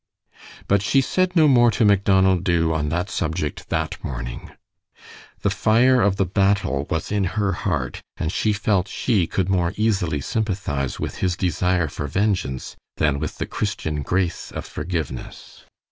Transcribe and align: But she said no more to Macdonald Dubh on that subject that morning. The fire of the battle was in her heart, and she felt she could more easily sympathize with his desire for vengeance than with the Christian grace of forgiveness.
But 0.67 0.81
she 0.81 0.99
said 0.99 1.35
no 1.35 1.47
more 1.47 1.69
to 1.69 1.85
Macdonald 1.85 2.43
Dubh 2.43 2.73
on 2.73 2.89
that 2.89 3.07
subject 3.11 3.69
that 3.69 4.03
morning. 4.03 4.49
The 5.43 5.51
fire 5.51 6.01
of 6.01 6.15
the 6.15 6.25
battle 6.25 6.87
was 6.89 7.11
in 7.11 7.25
her 7.37 7.51
heart, 7.51 8.01
and 8.17 8.31
she 8.31 8.51
felt 8.51 8.87
she 8.87 9.27
could 9.27 9.47
more 9.47 9.75
easily 9.77 10.19
sympathize 10.19 10.99
with 10.99 11.17
his 11.17 11.37
desire 11.37 11.87
for 11.87 12.07
vengeance 12.07 12.75
than 12.97 13.19
with 13.19 13.37
the 13.37 13.45
Christian 13.45 14.01
grace 14.01 14.49
of 14.51 14.65
forgiveness. 14.65 15.65